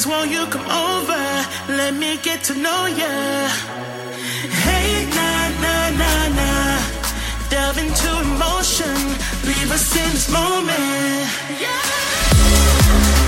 Please 0.00 0.06
won't 0.06 0.30
you 0.30 0.46
come 0.46 0.64
over? 0.64 1.22
Let 1.68 1.92
me 1.92 2.16
get 2.22 2.42
to 2.44 2.54
know 2.54 2.86
ya. 2.86 3.48
Hey, 4.64 5.04
na 5.16 5.30
na 5.60 5.90
na 6.00 6.12
na, 6.38 6.50
Delve 7.50 7.78
into 7.84 8.10
emotion. 8.20 8.96
Leave 9.44 9.70
us 9.70 9.94
in 9.94 10.10
this 10.14 10.30
moment. 10.30 11.28
Yeah. 11.60 13.19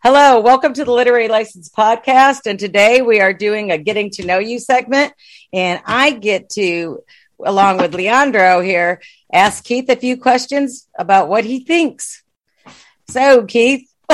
Hello, 0.00 0.38
welcome 0.38 0.72
to 0.74 0.84
the 0.84 0.92
Literary 0.92 1.26
License 1.26 1.68
Podcast. 1.68 2.46
And 2.46 2.56
today 2.56 3.02
we 3.02 3.20
are 3.20 3.32
doing 3.32 3.72
a 3.72 3.78
getting 3.78 4.10
to 4.10 4.24
know 4.24 4.38
you 4.38 4.60
segment. 4.60 5.12
And 5.52 5.80
I 5.84 6.12
get 6.12 6.50
to, 6.50 7.02
along 7.44 7.78
with 7.78 7.96
Leandro 7.96 8.60
here, 8.60 9.02
ask 9.32 9.64
Keith 9.64 9.90
a 9.90 9.96
few 9.96 10.16
questions 10.16 10.86
about 10.96 11.28
what 11.28 11.44
he 11.44 11.64
thinks. 11.64 12.22
So, 13.10 13.44
Keith, 13.44 13.92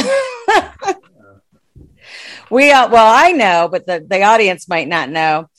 we, 2.50 2.72
uh, 2.72 2.88
well, 2.88 3.14
I 3.14 3.32
know, 3.32 3.69
but 3.70 3.84
the, 3.84 4.02
the 4.08 4.22
audience 4.22 4.66
might 4.66 4.88
not 4.88 5.10
know. 5.10 5.50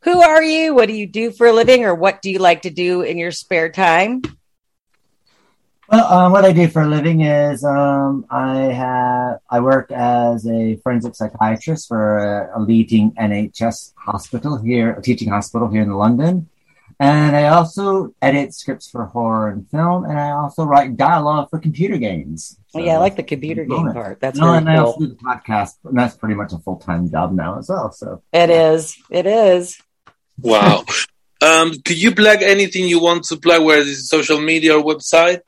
Who 0.00 0.20
are 0.20 0.42
you? 0.42 0.74
What 0.74 0.88
do 0.88 0.94
you 0.94 1.06
do 1.06 1.30
for 1.30 1.46
a 1.46 1.52
living? 1.52 1.84
Or 1.84 1.94
what 1.94 2.20
do 2.20 2.32
you 2.32 2.40
like 2.40 2.62
to 2.62 2.70
do 2.70 3.02
in 3.02 3.16
your 3.16 3.30
spare 3.30 3.70
time? 3.70 4.22
Well, 5.90 6.12
um, 6.12 6.32
what 6.32 6.44
I 6.44 6.52
do 6.52 6.68
for 6.68 6.82
a 6.82 6.86
living 6.86 7.22
is 7.22 7.64
um, 7.64 8.26
I 8.28 8.56
have 8.56 9.38
I 9.48 9.60
work 9.60 9.90
as 9.90 10.46
a 10.46 10.76
forensic 10.82 11.14
psychiatrist 11.14 11.88
for 11.88 12.18
a, 12.18 12.58
a 12.58 12.60
leading 12.60 13.12
NHS 13.12 13.94
hospital 13.96 14.58
here, 14.58 14.92
a 14.92 15.00
teaching 15.00 15.30
hospital 15.30 15.68
here 15.68 15.80
in 15.80 15.90
London, 15.94 16.50
and 17.00 17.34
I 17.34 17.48
also 17.48 18.14
edit 18.20 18.52
scripts 18.52 18.90
for 18.90 19.06
horror 19.06 19.48
and 19.48 19.66
film, 19.70 20.04
and 20.04 20.18
I 20.18 20.32
also 20.32 20.64
write 20.64 20.98
dialogue 20.98 21.48
for 21.48 21.58
computer 21.58 21.96
games. 21.96 22.58
Oh, 22.74 22.80
yeah, 22.80 22.96
I 22.96 22.98
like 22.98 23.16
the 23.16 23.22
computer 23.22 23.64
game 23.64 23.84
Bonus. 23.84 23.94
part. 23.94 24.20
That's 24.20 24.38
no, 24.38 24.46
very 24.46 24.58
and 24.58 24.68
I 24.68 24.76
also 24.76 25.00
do 25.00 25.06
the 25.06 25.14
podcast, 25.14 25.76
and 25.84 25.96
that's 25.96 26.16
pretty 26.16 26.34
much 26.34 26.52
a 26.52 26.58
full 26.58 26.76
time 26.76 27.10
job 27.10 27.32
now 27.32 27.58
as 27.58 27.70
well. 27.70 27.92
So 27.92 28.22
It 28.32 28.50
is. 28.50 28.94
It 29.10 29.26
is. 29.26 29.80
Wow. 30.38 30.84
um, 31.40 31.72
could 31.82 32.02
you 32.02 32.14
plug 32.14 32.42
anything 32.42 32.86
you 32.88 33.00
want 33.00 33.24
to 33.24 33.38
plug, 33.38 33.64
whether 33.64 33.80
it's 33.80 34.10
social 34.10 34.38
media 34.38 34.76
or 34.76 34.82
website? 34.82 35.40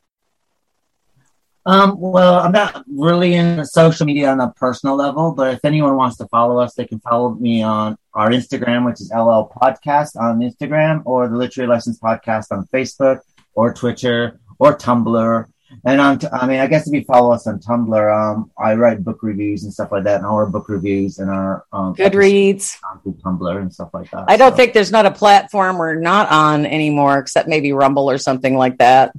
Um, 1.70 2.00
well, 2.00 2.34
I'm 2.41 2.50
not 2.50 2.84
really 2.92 3.34
in 3.34 3.64
social 3.64 4.04
media 4.04 4.28
on 4.31 4.41
a 4.41 4.50
personal 4.54 4.97
level, 4.97 5.32
but 5.32 5.54
if 5.54 5.64
anyone 5.64 5.94
wants 5.97 6.16
to 6.16 6.26
follow 6.26 6.58
us, 6.58 6.75
they 6.75 6.84
can 6.84 6.98
follow 7.00 7.31
me 7.34 7.62
on 7.62 7.97
our 8.12 8.31
Instagram, 8.31 8.84
which 8.86 9.00
is 9.00 9.10
LL 9.14 9.47
Podcast 9.62 10.16
on 10.16 10.41
Instagram, 10.41 11.03
or 11.04 11.28
the 11.28 11.36
Literary 11.36 11.69
License 11.69 12.00
Podcast 12.00 12.47
on 12.50 12.66
Facebook, 12.75 13.20
or 13.54 13.72
Twitter, 13.72 14.41
or 14.58 14.76
Tumblr. 14.76 15.44
And 15.84 16.00
on, 16.00 16.19
t- 16.19 16.26
I 16.32 16.47
mean, 16.48 16.58
I 16.58 16.66
guess 16.66 16.88
if 16.88 16.92
you 16.92 17.04
follow 17.04 17.32
us 17.32 17.47
on 17.47 17.60
Tumblr, 17.60 18.04
um, 18.32 18.50
I 18.58 18.75
write 18.75 19.04
book 19.04 19.20
reviews 19.22 19.62
and 19.62 19.72
stuff 19.72 19.92
like 19.92 20.02
that, 20.04 20.16
and 20.16 20.26
our 20.26 20.47
book 20.47 20.69
reviews 20.69 21.20
and 21.20 21.31
our 21.31 21.64
um, 21.72 21.94
Goodreads. 21.94 22.76
on 22.91 22.98
Tumblr 23.25 23.56
and 23.60 23.72
stuff 23.72 23.91
like 23.94 24.10
that. 24.10 24.25
I 24.26 24.37
don't 24.37 24.50
So, 24.50 24.56
think 24.56 24.72
there's 24.72 24.91
not 24.91 25.06
a 25.06 25.12
platform 25.12 25.78
we're 25.78 25.94
not 25.94 26.28
on 26.31 26.66
anymore, 26.66 27.19
except 27.19 27.48
maybe 27.48 27.72
Rumble 27.72 28.10
or 28.10 28.19
something 28.19 28.56
like 28.56 28.78
that. 28.78 29.12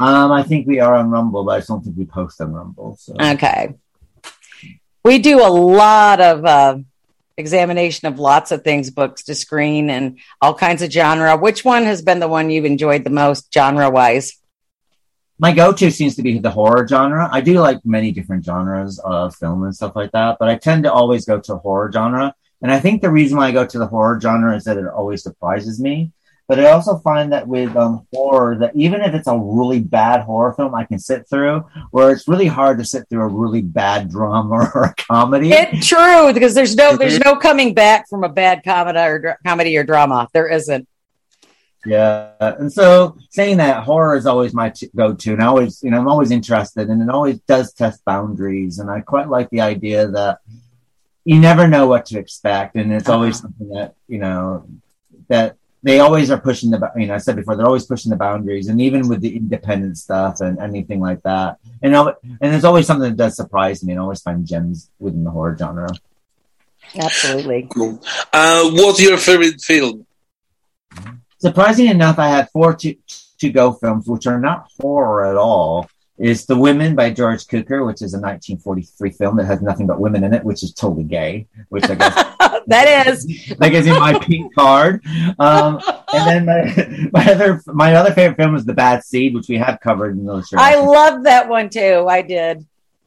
Um, 0.00 0.32
I 0.32 0.42
think 0.42 0.66
we 0.66 0.80
are 0.80 0.94
on 0.94 1.10
Rumble, 1.10 1.44
but 1.44 1.52
I 1.52 1.58
just 1.58 1.68
don't 1.68 1.82
think 1.82 1.96
we 1.96 2.04
post 2.04 2.40
on 2.40 2.52
Rumble. 2.52 2.96
So. 2.98 3.14
Okay. 3.20 3.74
We 5.04 5.18
do 5.18 5.40
a 5.40 5.48
lot 5.48 6.20
of 6.20 6.44
uh, 6.44 6.78
examination 7.36 8.08
of 8.08 8.18
lots 8.18 8.52
of 8.52 8.62
things, 8.62 8.90
books 8.90 9.24
to 9.24 9.34
screen 9.34 9.90
and 9.90 10.18
all 10.40 10.54
kinds 10.54 10.82
of 10.82 10.90
genre. 10.90 11.36
Which 11.36 11.64
one 11.64 11.84
has 11.84 12.02
been 12.02 12.20
the 12.20 12.28
one 12.28 12.50
you've 12.50 12.64
enjoyed 12.64 13.04
the 13.04 13.10
most 13.10 13.52
genre 13.52 13.90
wise? 13.90 14.38
my 15.42 15.50
go-to 15.52 15.90
seems 15.90 16.14
to 16.14 16.22
be 16.22 16.38
the 16.38 16.52
horror 16.52 16.86
genre. 16.86 17.28
I 17.32 17.40
do 17.40 17.58
like 17.58 17.84
many 17.84 18.12
different 18.12 18.44
genres 18.44 19.00
of 19.00 19.34
film 19.34 19.64
and 19.64 19.74
stuff 19.74 19.96
like 19.96 20.12
that, 20.12 20.36
but 20.38 20.48
I 20.48 20.56
tend 20.56 20.84
to 20.84 20.92
always 20.92 21.24
go 21.24 21.40
to 21.40 21.56
horror 21.56 21.90
genre. 21.92 22.32
And 22.62 22.70
I 22.70 22.78
think 22.78 23.02
the 23.02 23.10
reason 23.10 23.38
why 23.38 23.48
I 23.48 23.50
go 23.50 23.66
to 23.66 23.78
the 23.78 23.88
horror 23.88 24.20
genre 24.20 24.54
is 24.54 24.62
that 24.64 24.76
it 24.76 24.86
always 24.86 25.24
surprises 25.24 25.80
me. 25.80 26.12
But 26.52 26.60
I 26.60 26.70
also 26.70 26.98
find 26.98 27.32
that 27.32 27.48
with 27.48 27.74
um, 27.78 28.06
horror, 28.12 28.58
that 28.58 28.76
even 28.76 29.00
if 29.00 29.14
it's 29.14 29.26
a 29.26 29.38
really 29.38 29.80
bad 29.80 30.20
horror 30.20 30.52
film, 30.52 30.74
I 30.74 30.84
can 30.84 30.98
sit 30.98 31.26
through. 31.26 31.64
Where 31.92 32.10
it's 32.10 32.28
really 32.28 32.46
hard 32.46 32.76
to 32.76 32.84
sit 32.84 33.08
through 33.08 33.22
a 33.22 33.26
really 33.26 33.62
bad 33.62 34.10
drama 34.10 34.70
or 34.74 34.82
a 34.84 34.94
comedy. 34.94 35.50
It 35.50 35.80
true 35.82 36.30
because 36.34 36.52
there's 36.52 36.76
no 36.76 36.94
there's 36.98 37.18
no 37.20 37.36
coming 37.36 37.72
back 37.72 38.06
from 38.06 38.22
a 38.22 38.28
bad 38.28 38.64
comedy 38.64 38.98
or 38.98 39.38
comedy 39.46 39.74
or 39.78 39.82
drama. 39.82 40.28
There 40.34 40.46
isn't. 40.46 40.86
Yeah, 41.86 42.32
and 42.38 42.70
so 42.70 43.16
saying 43.30 43.56
that 43.56 43.84
horror 43.84 44.14
is 44.14 44.26
always 44.26 44.52
my 44.52 44.68
t- 44.68 44.90
go-to, 44.94 45.32
and 45.32 45.42
I 45.42 45.46
always, 45.46 45.82
you 45.82 45.90
know, 45.90 46.00
I'm 46.00 46.06
always 46.06 46.30
interested, 46.30 46.90
and 46.90 47.00
it 47.00 47.08
always 47.08 47.40
does 47.48 47.72
test 47.72 48.04
boundaries, 48.04 48.78
and 48.78 48.90
I 48.90 49.00
quite 49.00 49.30
like 49.30 49.48
the 49.48 49.62
idea 49.62 50.06
that 50.08 50.40
you 51.24 51.40
never 51.40 51.66
know 51.66 51.86
what 51.86 52.04
to 52.06 52.18
expect, 52.18 52.76
and 52.76 52.92
it's 52.92 53.08
always 53.08 53.38
Uh-huh. 53.38 53.48
something 53.48 53.68
that 53.70 53.94
you 54.06 54.18
know 54.18 54.66
that 55.28 55.56
they 55.82 56.00
always 56.00 56.30
are 56.30 56.40
pushing 56.40 56.70
the, 56.70 56.92
you 56.96 57.06
know, 57.06 57.14
I 57.14 57.18
said 57.18 57.36
before, 57.36 57.56
they're 57.56 57.66
always 57.66 57.86
pushing 57.86 58.10
the 58.10 58.16
boundaries, 58.16 58.68
and 58.68 58.80
even 58.80 59.08
with 59.08 59.20
the 59.20 59.36
independent 59.36 59.98
stuff 59.98 60.40
and 60.40 60.58
anything 60.58 61.00
like 61.00 61.22
that, 61.22 61.58
and 61.82 61.94
al- 61.94 62.16
and 62.22 62.52
there's 62.52 62.64
always 62.64 62.86
something 62.86 63.10
that 63.10 63.16
does 63.16 63.36
surprise 63.36 63.82
me, 63.82 63.92
and 63.92 64.00
I 64.00 64.02
always 64.02 64.22
find 64.22 64.46
gems 64.46 64.90
within 64.98 65.24
the 65.24 65.30
horror 65.30 65.56
genre. 65.58 65.90
Absolutely. 66.94 67.68
Cool. 67.74 68.02
Uh, 68.32 68.70
what's 68.70 69.00
your 69.00 69.16
favorite 69.16 69.60
film? 69.60 70.06
surprising 71.42 71.86
enough, 71.86 72.18
I 72.18 72.28
had 72.28 72.50
four 72.50 72.74
to, 72.74 72.94
to 73.40 73.50
go 73.50 73.72
films, 73.72 74.06
which 74.06 74.26
are 74.26 74.40
not 74.40 74.70
horror 74.80 75.26
at 75.26 75.36
all. 75.36 75.88
Is 76.18 76.46
The 76.46 76.56
Women 76.56 76.94
by 76.94 77.10
George 77.10 77.46
Cukor, 77.46 77.84
which 77.86 78.02
is 78.02 78.12
a 78.14 78.20
1943 78.20 79.10
film 79.10 79.36
that 79.38 79.46
has 79.46 79.62
nothing 79.62 79.86
but 79.86 79.98
women 79.98 80.22
in 80.24 80.34
it, 80.34 80.44
which 80.44 80.62
is 80.62 80.72
totally 80.72 81.04
gay, 81.04 81.46
which 81.70 81.84
I 81.84 81.94
guess 81.94 82.14
that 82.66 83.06
is. 83.08 83.26
that 83.58 83.70
gives 83.70 83.86
me 83.86 83.98
my 83.98 84.18
pink 84.18 84.54
card. 84.54 85.04
Um, 85.38 85.80
and 86.12 86.46
then 86.46 86.46
my, 86.46 87.08
my 87.24 87.32
other 87.32 87.62
my 87.66 87.94
other 87.94 88.12
favorite 88.12 88.36
film 88.36 88.54
is 88.54 88.64
The 88.64 88.74
Bad 88.74 89.02
Seed, 89.04 89.34
which 89.34 89.48
we 89.48 89.56
have 89.56 89.80
covered 89.80 90.16
in 90.16 90.24
those. 90.26 90.48
I 90.56 90.76
love 90.76 91.24
that 91.24 91.48
one 91.48 91.70
too. 91.70 92.06
I 92.08 92.22
did. 92.22 92.66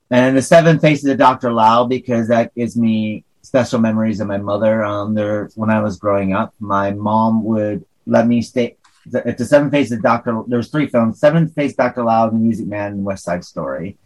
and 0.10 0.36
The 0.36 0.42
Seven 0.42 0.80
Faces 0.80 1.10
of 1.10 1.18
Dr. 1.18 1.54
Lao 1.54 1.86
because 1.86 2.28
that 2.30 2.54
gives 2.56 2.76
me 2.76 3.24
special 3.44 3.80
memories 3.80 4.20
of 4.20 4.28
my 4.28 4.38
mother. 4.40 4.84
Um, 4.84 5.14
there 5.14 5.50
when 5.56 5.70
I 5.70 5.80
was 5.80 5.98
growing 5.98 6.34
up, 6.34 6.54
my 6.60 6.92
mom 6.92 7.44
would 7.46 7.86
let 8.08 8.28
me 8.28 8.42
stay. 8.42 8.78
It's 9.06 9.40
the 9.40 9.46
Seven 9.46 9.70
Faces 9.72 9.94
of 9.94 10.04
Dr. 10.04 10.44
There's 10.48 10.70
three 10.70 10.88
films: 10.88 11.20
Seven 11.20 11.52
Dr. 11.78 12.04
Lao, 12.04 12.30
The 12.30 12.38
Music 12.38 12.68
Man, 12.68 12.94
and 12.94 13.06
West 13.06 13.24
Side 13.24 13.46
Story. 13.46 13.98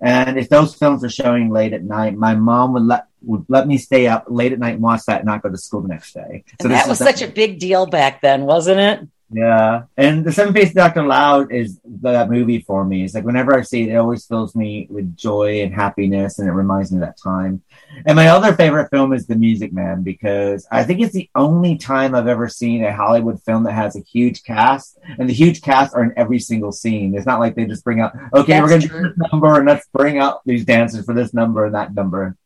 And 0.00 0.38
if 0.38 0.48
those 0.48 0.74
films 0.74 1.02
were 1.02 1.08
showing 1.08 1.50
late 1.50 1.72
at 1.72 1.82
night, 1.82 2.16
my 2.16 2.34
mom 2.34 2.72
would 2.74 2.84
let 2.84 3.06
would 3.22 3.44
let 3.48 3.66
me 3.66 3.78
stay 3.78 4.06
up 4.06 4.26
late 4.28 4.52
at 4.52 4.58
night 4.58 4.74
and 4.74 4.82
watch 4.82 5.02
that, 5.06 5.20
and 5.20 5.26
not 5.26 5.42
go 5.42 5.50
to 5.50 5.56
school 5.56 5.80
the 5.80 5.88
next 5.88 6.12
day. 6.12 6.44
This 6.58 6.68
that 6.68 6.88
was 6.88 6.98
such 6.98 7.22
a 7.22 7.28
big 7.28 7.58
deal 7.58 7.86
back 7.86 8.20
then, 8.20 8.42
wasn't 8.42 8.80
it? 8.80 9.08
Yeah, 9.34 9.84
and 9.96 10.24
the 10.24 10.30
Seven 10.30 10.52
Faces 10.52 10.72
of 10.72 10.74
Dr. 10.74 11.06
Lao 11.06 11.40
is 11.40 11.80
that 12.02 12.28
movie 12.28 12.60
for 12.60 12.84
me. 12.84 13.02
It's 13.02 13.14
like 13.14 13.24
whenever 13.24 13.58
I 13.58 13.62
see 13.62 13.84
it, 13.84 13.92
it 13.92 13.96
always 13.96 14.26
fills 14.26 14.54
me 14.54 14.86
with 14.90 15.16
joy 15.16 15.62
and 15.62 15.74
happiness, 15.74 16.38
and 16.38 16.46
it 16.46 16.52
reminds 16.52 16.92
me 16.92 16.98
of 16.98 17.02
that 17.06 17.16
time. 17.18 17.62
And 18.04 18.14
my 18.14 18.28
other 18.28 18.52
favorite 18.54 18.90
film 18.90 19.14
is 19.14 19.26
The 19.26 19.34
Music 19.34 19.72
Man 19.72 20.02
because 20.02 20.66
I 20.70 20.84
think 20.84 21.00
it's 21.00 21.14
the 21.14 21.30
only 21.34 21.76
time 21.78 22.14
I've 22.14 22.26
ever 22.26 22.46
seen 22.46 22.84
a 22.84 22.94
Hollywood 22.94 23.42
film 23.42 23.62
that 23.64 23.72
has 23.72 23.96
a 23.96 24.00
huge 24.00 24.42
cast, 24.42 24.98
and 25.18 25.26
the 25.28 25.34
huge 25.34 25.62
cast 25.62 25.94
are 25.94 26.04
in 26.04 26.12
every 26.16 26.38
single 26.38 26.72
scene. 26.72 27.14
It's 27.14 27.26
not 27.26 27.40
like 27.40 27.54
they 27.54 27.64
just 27.64 27.84
bring 27.84 28.00
out, 28.00 28.12
okay, 28.34 28.60
we're 28.60 28.68
going 28.68 28.82
to 28.82 28.88
do 28.88 29.02
this 29.02 29.30
number, 29.32 29.56
and 29.56 29.66
let's 29.66 29.88
bring 29.94 30.18
out 30.18 30.42
these 30.44 30.66
dancers 30.66 31.06
for 31.06 31.14
this 31.14 31.32
number 31.32 31.64
and 31.64 31.74
that 31.74 31.94
number. 31.94 32.36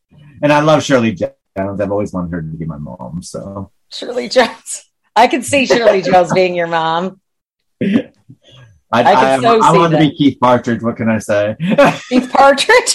And 0.41 0.53
I 0.53 0.61
love 0.61 0.85
Shirley 0.85 1.15
Jones. 1.15 1.33
I've 1.57 1.91
always 1.91 2.13
wanted 2.13 2.31
her 2.33 2.43
to 2.43 2.47
be 2.47 2.65
my 2.65 2.79
mom, 2.79 3.23
so. 3.23 3.73
Shirley 3.91 4.29
Jones. 4.29 4.85
I 5.17 5.27
could 5.29 5.45
see 5.45 5.65
Shirley 5.67 6.03
Jones 6.03 6.33
being 6.33 6.55
your 6.55 6.67
mom. 6.67 7.21
I, 7.83 8.13
I 8.93 9.03
I, 9.03 9.31
am- 9.31 9.41
so 9.43 9.61
I 9.63 9.73
want 9.73 9.93
to 9.93 9.99
be 9.99 10.15
Keith 10.15 10.39
Partridge. 10.41 10.83
What 10.83 10.97
can 10.97 11.09
I 11.09 11.19
say? 11.19 11.57
Keith 12.09 12.31
Partridge. 12.31 12.95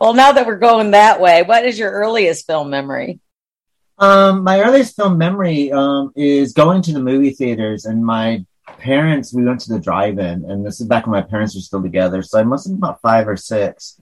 well, 0.00 0.14
now 0.14 0.32
that 0.32 0.46
we're 0.46 0.58
going 0.58 0.92
that 0.92 1.20
way, 1.20 1.42
what 1.42 1.64
is 1.64 1.78
your 1.78 1.90
earliest 1.92 2.46
film 2.46 2.70
memory? 2.70 3.20
um, 3.98 4.42
my 4.42 4.60
earliest 4.60 4.96
film 4.96 5.16
memory 5.18 5.70
um, 5.70 6.10
is 6.16 6.52
going 6.52 6.82
to 6.82 6.92
the 6.92 6.98
movie 7.00 7.30
theaters, 7.30 7.84
and 7.84 8.04
my 8.04 8.44
parents, 8.78 9.32
we 9.32 9.44
went 9.44 9.60
to 9.60 9.72
the 9.72 9.78
drive-in, 9.78 10.44
and 10.50 10.66
this 10.66 10.80
is 10.80 10.88
back 10.88 11.06
when 11.06 11.12
my 11.12 11.22
parents 11.22 11.54
were 11.54 11.60
still 11.60 11.80
together. 11.82 12.20
So 12.22 12.40
I 12.40 12.42
must 12.42 12.66
have 12.66 12.72
been 12.72 12.82
about 12.82 13.00
five 13.02 13.28
or 13.28 13.36
six. 13.36 14.00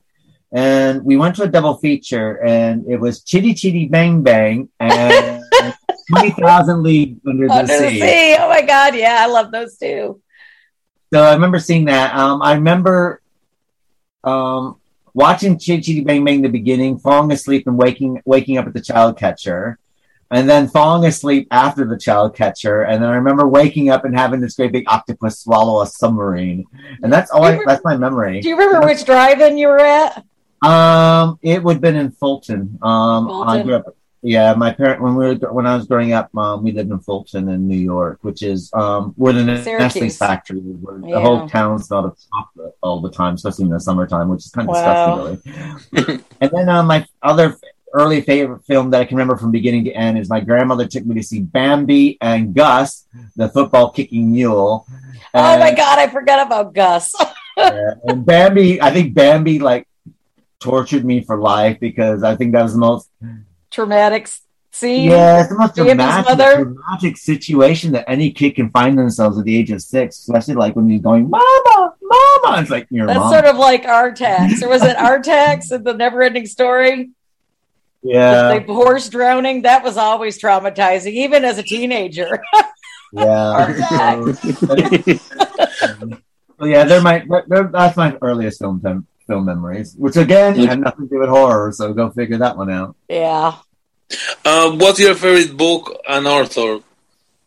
And 0.54 1.02
we 1.02 1.16
went 1.16 1.36
to 1.36 1.44
a 1.44 1.48
double 1.48 1.76
feature, 1.78 2.42
and 2.44 2.84
it 2.86 2.98
was 3.00 3.22
Chitty 3.22 3.54
Chitty 3.54 3.88
Bang 3.88 4.22
Bang 4.22 4.68
and 4.78 5.42
Twenty 6.10 6.30
Thousand 6.32 6.82
Leagues 6.82 7.20
Under 7.26 7.48
the 7.48 7.54
Under 7.54 7.78
the 7.78 7.88
Sea. 7.88 8.00
sea. 8.00 8.36
Oh 8.38 8.48
my 8.50 8.60
God. 8.60 8.94
Yeah, 8.94 9.16
I 9.20 9.26
love 9.26 9.50
those 9.50 9.78
too. 9.78 10.20
So 11.12 11.22
I 11.22 11.32
remember 11.32 11.58
seeing 11.58 11.86
that. 11.86 12.14
Um, 12.14 12.42
I 12.42 12.54
remember 12.54 13.22
um, 14.24 14.78
watching 15.14 15.58
Chitty 15.58 15.80
Chitty 15.80 16.00
Bang 16.02 16.22
Bang 16.22 16.42
the 16.42 16.48
beginning, 16.48 16.98
falling 16.98 17.32
asleep 17.32 17.66
and 17.66 17.78
waking 17.78 18.20
waking 18.26 18.58
up 18.58 18.66
at 18.66 18.74
the 18.74 18.80
child 18.82 19.16
catcher, 19.16 19.78
and 20.30 20.46
then 20.46 20.68
falling 20.68 21.06
asleep 21.08 21.48
after 21.50 21.86
the 21.86 21.96
child 21.96 22.36
catcher. 22.36 22.82
And 22.82 23.02
then 23.02 23.08
I 23.08 23.14
remember 23.14 23.48
waking 23.48 23.88
up 23.88 24.04
and 24.04 24.14
having 24.14 24.40
this 24.40 24.56
great 24.56 24.72
big 24.72 24.84
octopus 24.86 25.40
swallow 25.40 25.80
a 25.80 25.86
submarine. 25.86 26.66
And 27.02 27.10
that's 27.10 27.30
all. 27.30 27.44
I, 27.44 27.58
that's 27.66 27.84
my 27.84 27.96
memory. 27.96 28.42
Do 28.42 28.50
you 28.50 28.58
remember 28.58 28.86
which 28.86 29.06
drive-in 29.06 29.56
you 29.56 29.68
were 29.68 29.80
at? 29.80 30.24
Um, 30.62 31.38
it 31.42 31.62
would 31.62 31.74
have 31.74 31.80
been 31.82 31.96
in 31.96 32.12
Fulton. 32.12 32.78
Um, 32.82 33.26
I 33.28 33.28
Fulton? 33.30 33.66
grew 33.66 33.76
up. 33.76 33.96
Yeah, 34.24 34.54
my 34.54 34.72
parent 34.72 35.02
when 35.02 35.16
we 35.16 35.34
were 35.34 35.52
when 35.52 35.66
I 35.66 35.74
was 35.74 35.86
growing 35.88 36.12
up, 36.12 36.32
um, 36.36 36.62
we 36.62 36.70
lived 36.70 36.92
in 36.92 37.00
Fulton 37.00 37.48
in 37.48 37.66
New 37.66 37.76
York, 37.76 38.18
which 38.22 38.42
is 38.44 38.70
um 38.72 39.14
where 39.16 39.32
the 39.32 39.42
Nestle 39.42 40.10
factory 40.10 40.60
where 40.60 41.00
Yeah. 41.00 41.14
the 41.16 41.20
whole 41.20 41.48
town 41.48 41.80
smelled 41.80 42.04
of 42.04 42.16
chocolate 42.32 42.74
all 42.84 43.00
the 43.00 43.10
time, 43.10 43.34
especially 43.34 43.64
in 43.64 43.70
the 43.72 43.80
summertime, 43.80 44.28
which 44.28 44.44
is 44.46 44.52
kind 44.52 44.68
of 44.68 44.76
Wow. 44.76 45.38
disgusting, 45.40 46.06
really. 46.06 46.22
and 46.40 46.50
then 46.52 46.68
um, 46.68 46.86
my 46.86 47.04
other 47.20 47.56
early 47.94 48.20
favorite 48.20 48.64
film 48.64 48.90
that 48.90 49.00
I 49.00 49.04
can 49.06 49.16
remember 49.16 49.36
from 49.36 49.50
beginning 49.50 49.84
to 49.86 49.92
end 49.92 50.16
is 50.18 50.30
my 50.30 50.38
grandmother 50.40 50.86
took 50.86 51.04
me 51.04 51.16
to 51.16 51.22
see 51.24 51.40
Bambi 51.40 52.16
and 52.20 52.54
Gus, 52.54 53.06
the 53.34 53.48
football 53.48 53.90
kicking 53.90 54.30
mule. 54.30 54.86
Oh 55.34 55.58
my 55.58 55.74
God, 55.74 55.98
I 55.98 56.06
forgot 56.08 56.46
about 56.46 56.74
Gus. 56.74 57.12
and 57.56 58.24
Bambi, 58.24 58.80
I 58.80 58.92
think 58.92 59.14
Bambi 59.14 59.58
like 59.58 59.88
tortured 60.62 61.04
me 61.04 61.22
for 61.24 61.36
life 61.38 61.78
because 61.80 62.22
I 62.22 62.36
think 62.36 62.52
that 62.52 62.62
was 62.62 62.72
the 62.74 62.78
most 62.78 63.10
Traumatic 63.70 64.28
scene. 64.70 65.10
yeah, 65.10 65.40
it's 65.40 65.48
the 65.50 65.58
most 65.58 65.74
dramatic, 65.74 66.36
dramatic 66.36 67.16
situation 67.16 67.92
that 67.92 68.04
any 68.08 68.30
kid 68.30 68.52
can 68.54 68.70
find 68.70 68.98
themselves 68.98 69.38
at 69.38 69.44
the 69.44 69.56
age 69.56 69.70
of 69.70 69.82
six, 69.82 70.18
especially 70.20 70.54
like 70.54 70.76
when 70.76 70.88
you're 70.88 71.00
going, 71.00 71.28
Mama, 71.28 71.94
Mama. 72.02 72.60
It's 72.60 72.70
like 72.70 72.86
your 72.90 73.06
That's 73.06 73.18
mom. 73.18 73.32
sort 73.32 73.44
of 73.46 73.56
like 73.56 73.84
Artax. 73.84 74.62
Or 74.62 74.68
was 74.68 74.82
it 74.82 74.96
Artax 74.96 75.72
in 75.72 75.82
the 75.88 75.94
never 75.94 76.22
ending 76.22 76.46
story? 76.46 77.10
yeah, 78.02 78.58
The 78.58 78.72
horse 78.72 79.08
drowning? 79.08 79.62
That 79.62 79.82
was 79.84 79.96
always 79.96 80.40
traumatizing, 80.40 81.12
even 81.12 81.44
as 81.44 81.58
a 81.58 81.62
teenager. 81.62 82.42
yeah. 83.12 84.22
So, 86.58 86.66
yeah, 86.68 86.84
they're 86.84 87.00
my 87.00 87.24
they're, 87.48 87.64
that's 87.72 87.96
my 87.96 88.16
earliest 88.22 88.60
film 88.60 88.80
time, 88.80 89.04
film 89.32 89.44
memories, 89.46 89.94
which 89.96 90.16
again 90.16 90.54
had 90.70 90.80
nothing 90.80 91.08
to 91.08 91.14
do 91.14 91.20
with 91.20 91.28
horror. 91.28 91.72
So 91.72 91.92
go 91.92 92.10
figure 92.10 92.38
that 92.38 92.56
one 92.56 92.70
out. 92.70 92.94
yeah. 93.08 93.56
Uh, 94.44 94.70
what's 94.72 95.00
your 95.00 95.14
favorite 95.14 95.56
book 95.56 95.84
and 96.06 96.26
author? 96.26 96.80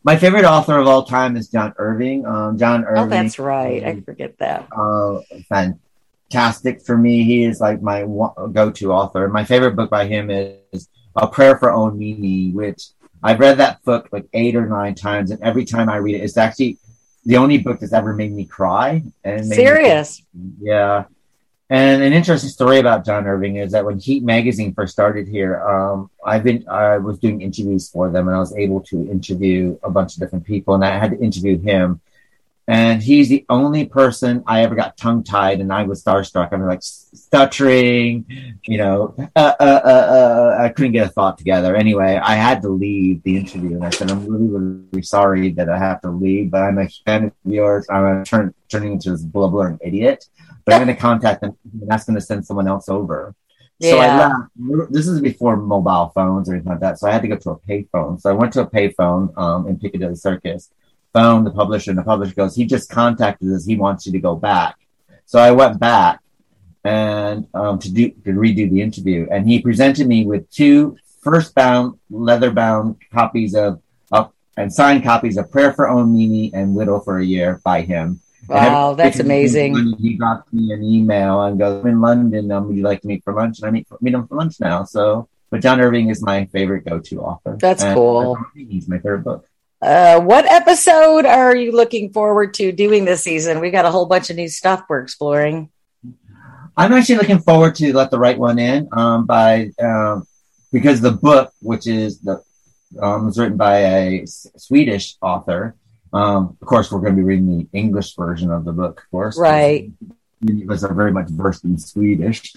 My 0.03 0.15
favorite 0.17 0.45
author 0.45 0.77
of 0.81 0.87
all 0.87 1.03
time 1.05 1.37
is 1.37 1.47
John 1.49 1.73
Irving. 1.77 2.25
Um, 2.25 2.57
John 2.57 2.85
Irving. 2.85 3.03
Oh, 3.03 3.07
that's 3.09 3.37
right. 3.37 3.83
I 3.83 4.01
forget 4.01 4.37
that. 4.39 4.67
uh, 4.75 5.21
fantastic 5.47 6.81
for 6.85 6.97
me. 6.97 7.23
He 7.23 7.43
is 7.43 7.59
like 7.59 7.81
my 7.81 8.01
go-to 8.51 8.91
author. 8.91 9.27
My 9.29 9.43
favorite 9.45 9.75
book 9.75 9.89
by 9.91 10.07
him 10.07 10.29
is 10.31 10.89
A 11.15 11.27
Prayer 11.27 11.57
for 11.57 11.71
Owen 11.71 11.97
Meany, 11.97 12.51
which 12.51 12.81
I've 13.21 13.39
read 13.39 13.57
that 13.59 13.83
book 13.83 14.09
like 14.11 14.25
eight 14.33 14.55
or 14.55 14.65
nine 14.67 14.95
times, 14.95 15.31
and 15.31 15.41
every 15.43 15.65
time 15.65 15.87
I 15.89 15.97
read 15.97 16.15
it, 16.15 16.23
it's 16.23 16.37
actually 16.37 16.77
the 17.25 17.37
only 17.37 17.57
book 17.59 17.79
that's 17.79 17.93
ever 17.93 18.13
made 18.13 18.31
me 18.31 18.45
cry. 18.45 19.03
And 19.23 19.41
made 19.49 19.49
me- 19.49 19.55
Serious. 19.55 20.21
yeah. 20.59 21.05
And 21.69 22.03
an 22.03 22.13
interesting 22.13 22.51
story 22.51 22.77
about 22.77 23.05
John 23.05 23.25
Irving 23.25 23.55
is 23.55 23.71
that 23.71 23.85
when 23.85 23.97
Heat 23.97 24.23
Magazine 24.23 24.73
first 24.75 24.93
started 24.93 25.27
here, 25.27 25.59
um, 25.67 26.11
I've 26.23 26.43
been 26.43 26.67
I 26.69 26.97
was 26.97 27.17
doing 27.17 27.41
interviews 27.41 27.89
for 27.89 28.09
them, 28.11 28.27
and 28.27 28.37
I 28.37 28.39
was 28.39 28.55
able 28.55 28.81
to 28.81 29.09
interview 29.09 29.77
a 29.81 29.89
bunch 29.89 30.13
of 30.13 30.19
different 30.19 30.45
people, 30.45 30.75
and 30.75 30.85
I 30.85 30.97
had 30.99 31.11
to 31.11 31.19
interview 31.19 31.57
him. 31.59 32.01
And 32.67 33.03
he's 33.03 33.29
the 33.29 33.45
only 33.47 33.85
person 33.85 34.43
I 34.47 34.63
ever 34.63 34.73
got 34.73 34.97
tongue 34.97 35.23
tied, 35.23 35.59
and 35.61 35.71
I 35.71 35.83
was 35.83 36.03
starstruck. 36.03 36.51
I 36.51 36.55
was 36.55 36.65
like 36.67 36.81
stuttering, 36.81 38.25
you 38.65 38.77
know. 38.79 39.13
Uh, 39.35 39.53
uh, 39.59 39.81
uh, 39.85 39.87
uh, 39.87 40.57
I 40.63 40.69
couldn't 40.69 40.93
get 40.93 41.05
a 41.05 41.09
thought 41.11 41.37
together. 41.37 41.75
Anyway, 41.75 42.19
I 42.21 42.33
had 42.35 42.63
to 42.63 42.69
leave 42.69 43.21
the 43.21 43.37
interview, 43.37 43.75
and 43.75 43.85
I 43.85 43.91
said, 43.91 44.09
"I'm 44.09 44.25
really, 44.25 44.47
really 44.47 45.03
sorry 45.03 45.51
that 45.51 45.69
I 45.69 45.77
have 45.77 46.01
to 46.01 46.09
leave, 46.09 46.49
but 46.49 46.63
I'm 46.63 46.79
a 46.79 46.89
fan 47.05 47.25
of 47.25 47.33
yours. 47.45 47.85
I'm 47.89 48.01
gonna 48.01 48.25
turn 48.25 48.53
turning 48.69 48.93
into 48.93 49.11
this 49.11 49.21
blubbering 49.21 49.77
idiot." 49.83 50.25
but 50.65 50.73
I'm 50.73 50.83
going 50.83 50.95
to 50.95 50.99
contact 50.99 51.41
them 51.41 51.55
and 51.79 51.91
ask 51.91 52.07
them 52.07 52.15
to 52.15 52.21
send 52.21 52.45
someone 52.45 52.67
else 52.67 52.89
over. 52.89 53.35
So 53.81 53.99
I 53.99 54.07
Yeah. 54.07 54.17
left. 54.17 54.91
This 54.91 55.07
is 55.07 55.21
before 55.21 55.57
mobile 55.57 56.11
phones 56.15 56.49
or 56.49 56.53
anything 56.53 56.71
like 56.71 56.79
that. 56.79 56.97
So 56.97 57.07
I 57.07 57.11
had 57.11 57.21
to 57.21 57.27
go 57.27 57.35
to 57.35 57.51
a 57.51 57.59
payphone. 57.59 58.19
So 58.19 58.29
I 58.29 58.33
went 58.33 58.53
to 58.53 58.61
a 58.61 58.67
payphone 58.67 59.37
um, 59.37 59.67
in 59.67 59.77
Piccadilly 59.77 60.15
Circus, 60.15 60.71
phoned 61.15 61.43
the 61.47 61.55
publisher, 61.61 61.89
and 61.91 61.99
the 62.01 62.03
publisher 62.11 62.35
goes, 62.41 62.53
"He 62.59 62.65
just 62.75 62.87
contacted 62.89 63.47
us. 63.55 63.65
He 63.65 63.77
wants 63.85 64.05
you 64.05 64.11
to 64.17 64.19
go 64.29 64.33
back." 64.35 64.75
So 65.25 65.39
I 65.39 65.51
went 65.61 65.79
back 65.79 66.19
and 66.83 67.47
um, 67.53 67.79
to 67.83 67.89
do 67.97 68.05
to 68.25 68.31
redo 68.45 68.69
the 68.73 68.81
interview, 68.87 69.21
and 69.31 69.47
he 69.49 69.55
presented 69.69 70.05
me 70.13 70.19
with 70.31 70.43
two 70.51 70.97
first 71.25 71.55
bound 71.55 71.87
leather 72.09 72.51
bound 72.51 72.87
copies 73.19 73.55
of 73.55 73.81
of 74.11 74.23
and 74.57 74.67
signed 74.71 75.03
copies 75.03 75.37
of 75.37 75.49
Prayer 75.53 75.71
for 75.73 75.89
Owen 75.89 76.13
Meany 76.13 76.53
and 76.53 76.75
Widow 76.75 76.99
for 76.99 77.17
a 77.19 77.25
Year 77.25 77.61
by 77.63 77.81
him. 77.81 78.19
Wow, 78.47 78.93
that's 78.93 79.19
amazing. 79.19 79.95
He 79.97 80.13
got 80.25 80.51
me 80.53 80.71
an 80.71 80.83
email 80.83 81.41
and 81.43 81.57
goes, 81.57 81.81
I'm 81.81 81.89
in 81.89 81.99
London. 81.99 82.51
Um, 82.51 82.67
would 82.67 82.77
you 82.77 82.83
like 82.83 83.01
to 83.01 83.07
meet 83.07 83.23
for 83.23 83.33
lunch? 83.33 83.57
And 83.59 83.67
I 83.67 83.71
meet, 83.71 83.87
meet 84.01 84.13
him 84.13 84.27
for 84.27 84.35
lunch 84.35 84.59
now. 84.59 84.83
So, 84.83 85.27
but 85.49 85.61
John 85.61 85.81
Irving 85.81 86.09
is 86.09 86.21
my 86.21 86.45
favorite 86.45 86.85
go-to 86.85 87.21
author. 87.21 87.57
That's 87.59 87.83
And 87.83 87.95
cool. 87.95 88.37
He's 88.53 88.87
my 88.87 88.97
favorite 88.97 89.23
book. 89.23 89.47
Uh, 89.85 90.19
what 90.19 90.51
episode 90.51 91.27
are 91.27 91.55
you 91.55 91.71
looking 91.71 92.11
forward 92.11 92.55
to 92.55 92.71
doing 92.71 93.05
this 93.05 93.21
season? 93.21 93.59
We 93.59 93.69
got 93.69 93.85
a 93.85 93.91
whole 93.91 94.07
bunch 94.07 94.31
of 94.31 94.35
new 94.35 94.49
stuff 94.49 94.83
we're 94.89 95.01
exploring. 95.01 95.69
I'm 96.75 96.91
actually 96.91 97.17
looking 97.17 97.37
forward 97.37 97.75
to 97.75 97.93
Let 97.93 98.09
the 98.09 98.17
Right 98.17 98.35
One 98.35 98.57
In 98.57 98.89
um, 98.91 99.27
by 99.27 99.69
um, 99.79 100.25
because 100.71 101.01
the 101.01 101.11
book, 101.11 101.53
which 101.61 101.85
is 101.85 102.17
the 102.19 102.41
um, 102.99 103.27
was 103.27 103.37
written 103.37 103.57
by 103.57 103.77
a 103.77 104.21
S- 104.23 104.47
Swedish 104.57 105.17
author. 105.21 105.75
Um, 106.11 106.57
of 106.59 106.67
course, 106.67 106.91
we're 106.91 107.01
going 107.01 107.13
to 107.13 107.17
be 107.17 107.23
reading 107.23 107.55
the 107.55 107.67
English 107.77 108.15
version 108.15 108.49
of 108.49 108.65
the 108.65 108.73
book, 108.73 109.01
of 109.01 109.11
course. 109.11 109.37
Right. 109.37 109.91
Many 110.45 110.63
of 110.63 110.69
us 110.69 110.83
are 110.83 110.93
very 110.93 111.11
much 111.11 111.29
versed 111.29 111.63
in 111.63 111.77
Swedish. 111.77 112.53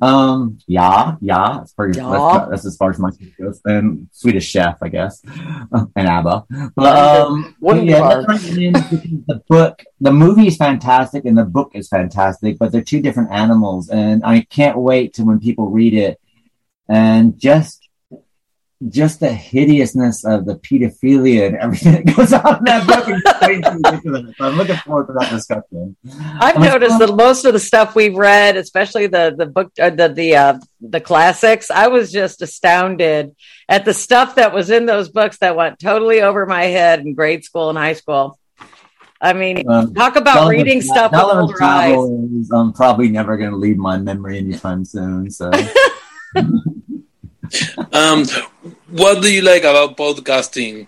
Um, 0.00 0.58
yeah, 0.66 1.16
yeah, 1.20 1.58
that's, 1.58 1.72
pretty, 1.74 1.98
Ja. 1.98 2.38
that's, 2.38 2.50
that's 2.50 2.66
as 2.66 2.76
far 2.76 2.90
as 2.90 2.98
my 2.98 3.10
Swedish 3.10 3.36
goes. 3.36 3.60
And 3.64 4.08
Swedish 4.12 4.48
chef, 4.48 4.78
I 4.82 4.88
guess, 4.88 5.22
and 5.24 5.90
ABBA. 5.96 6.46
But 6.74 6.96
um, 6.96 7.54
yeah, 7.60 8.00
that's 8.00 8.26
what 8.26 8.30
I 8.30 8.38
the 8.38 9.42
book, 9.48 9.82
the 10.00 10.12
movie 10.12 10.46
is 10.46 10.56
fantastic, 10.56 11.26
and 11.26 11.36
the 11.36 11.44
book 11.44 11.72
is 11.74 11.88
fantastic, 11.88 12.58
but 12.58 12.72
they're 12.72 12.82
two 12.82 13.00
different 13.02 13.32
animals, 13.32 13.90
and 13.90 14.24
I 14.24 14.42
can't 14.48 14.78
wait 14.78 15.14
to 15.14 15.24
when 15.24 15.38
people 15.38 15.68
read 15.68 15.94
it, 15.94 16.18
and 16.88 17.38
just. 17.38 17.85
Just 18.88 19.20
the 19.20 19.32
hideousness 19.32 20.24
of 20.26 20.44
the 20.44 20.56
pedophilia 20.56 21.46
and 21.46 21.56
everything 21.56 21.92
that 21.92 22.16
goes 22.16 22.32
on 22.34 22.58
in 22.58 22.64
that 22.64 22.86
book. 22.86 23.06
So 24.36 24.44
I'm 24.44 24.56
looking 24.56 24.76
forward 24.76 25.06
to 25.06 25.14
that 25.14 25.30
discussion. 25.30 25.96
I've 26.38 26.58
noticed 26.58 26.98
that 26.98 27.14
most 27.16 27.46
of 27.46 27.54
the 27.54 27.58
stuff 27.58 27.94
we've 27.94 28.14
read, 28.14 28.56
especially 28.58 29.06
the 29.06 29.34
the 29.36 29.46
book, 29.46 29.72
uh, 29.80 29.88
the 29.88 30.08
the 30.08 30.36
uh, 30.36 30.58
the 30.80 31.00
classics, 31.00 31.70
I 31.70 31.88
was 31.88 32.12
just 32.12 32.42
astounded 32.42 33.34
at 33.66 33.86
the 33.86 33.94
stuff 33.94 34.34
that 34.34 34.52
was 34.52 34.68
in 34.68 34.84
those 34.84 35.08
books 35.08 35.38
that 35.38 35.56
went 35.56 35.78
totally 35.78 36.20
over 36.20 36.44
my 36.44 36.64
head 36.64 37.00
in 37.00 37.14
grade 37.14 37.44
school 37.44 37.70
and 37.70 37.78
high 37.78 37.94
school. 37.94 38.38
I 39.20 39.32
mean, 39.32 39.68
Um, 39.68 39.94
talk 39.94 40.16
about 40.16 40.48
reading 40.48 40.82
stuff 40.82 41.12
with 41.12 41.20
older 41.20 41.62
eyes. 41.62 41.96
Is 42.38 42.52
um, 42.52 42.74
probably 42.74 43.08
never 43.08 43.38
going 43.38 43.50
to 43.50 43.56
leave 43.56 43.78
my 43.78 43.96
memory 43.96 44.36
anytime 44.38 44.84
soon. 44.84 45.30
So 45.30 45.50
Um, 47.92 48.24
what 48.90 49.22
do 49.22 49.32
you 49.32 49.42
like 49.42 49.62
about 49.62 49.96
podcasting? 49.96 50.86